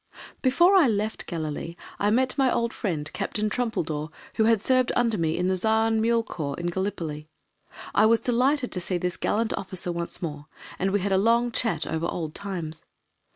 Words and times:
Before 0.41 0.75
I 0.75 0.87
left 0.87 1.27
Galilee 1.27 1.75
I 1.99 2.09
met 2.09 2.35
my 2.35 2.51
old 2.51 2.73
friend, 2.73 3.07
Captain 3.13 3.51
Trumpeldor, 3.51 4.09
who 4.33 4.45
had 4.45 4.59
served 4.59 4.91
under 4.95 5.15
me 5.15 5.37
in 5.37 5.47
the 5.47 5.55
Zion 5.55 6.01
Mule 6.01 6.23
Corps 6.23 6.59
in 6.59 6.71
Gallipoli. 6.71 7.27
I 7.93 8.07
was 8.07 8.19
delighted 8.19 8.71
to 8.71 8.81
see 8.81 8.97
this 8.97 9.15
gallant 9.15 9.55
officer 9.55 9.91
once 9.91 10.19
more, 10.19 10.47
and 10.79 10.89
we 10.89 11.01
had 11.01 11.11
a 11.11 11.19
long 11.19 11.51
chat 11.51 11.85
over 11.85 12.07
old 12.07 12.33
times. 12.33 12.81